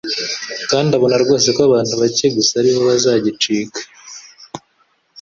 kandi 0.69 0.89
abona 0.97 1.15
rwose 1.23 1.47
ko 1.55 1.61
abantU 1.69 1.93
bake 2.01 2.25
gusa 2.35 2.53
ari 2.61 2.69
bo 2.73 2.81
bazagicika. 2.89 3.79